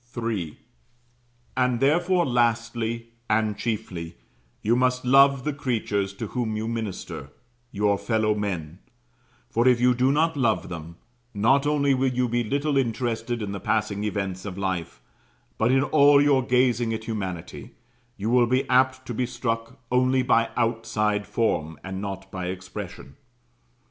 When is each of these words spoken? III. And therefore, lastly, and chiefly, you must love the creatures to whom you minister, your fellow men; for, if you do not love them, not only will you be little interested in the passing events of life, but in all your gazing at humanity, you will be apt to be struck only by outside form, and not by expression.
III. 0.17 0.57
And 1.55 1.79
therefore, 1.79 2.25
lastly, 2.25 3.11
and 3.29 3.55
chiefly, 3.55 4.17
you 4.63 4.75
must 4.75 5.05
love 5.05 5.43
the 5.43 5.53
creatures 5.53 6.11
to 6.13 6.25
whom 6.29 6.57
you 6.57 6.67
minister, 6.67 7.29
your 7.71 7.99
fellow 7.99 8.33
men; 8.33 8.79
for, 9.51 9.67
if 9.67 9.79
you 9.79 9.93
do 9.93 10.11
not 10.11 10.35
love 10.35 10.69
them, 10.69 10.95
not 11.35 11.67
only 11.67 11.93
will 11.93 12.09
you 12.11 12.27
be 12.27 12.43
little 12.43 12.77
interested 12.77 13.43
in 13.43 13.51
the 13.51 13.59
passing 13.59 14.03
events 14.03 14.43
of 14.43 14.57
life, 14.57 15.03
but 15.59 15.71
in 15.71 15.83
all 15.83 16.19
your 16.19 16.41
gazing 16.43 16.95
at 16.95 17.03
humanity, 17.03 17.75
you 18.17 18.31
will 18.31 18.47
be 18.47 18.67
apt 18.71 19.05
to 19.05 19.13
be 19.13 19.27
struck 19.27 19.79
only 19.91 20.23
by 20.23 20.49
outside 20.57 21.27
form, 21.27 21.79
and 21.83 22.01
not 22.01 22.31
by 22.31 22.47
expression. 22.47 23.17